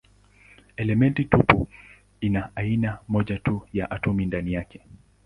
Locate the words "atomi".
3.91-4.25